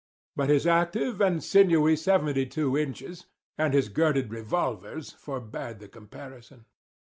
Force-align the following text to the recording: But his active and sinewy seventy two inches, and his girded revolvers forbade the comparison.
But 0.35 0.49
his 0.49 0.65
active 0.65 1.21
and 1.21 1.43
sinewy 1.43 1.95
seventy 1.95 2.47
two 2.47 2.75
inches, 2.75 3.27
and 3.55 3.71
his 3.71 3.87
girded 3.87 4.31
revolvers 4.31 5.11
forbade 5.11 5.77
the 5.77 5.87
comparison. 5.87 6.65